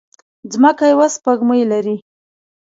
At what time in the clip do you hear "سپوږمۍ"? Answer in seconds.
1.15-1.61